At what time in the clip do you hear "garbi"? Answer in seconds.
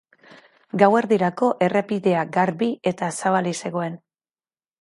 2.39-2.73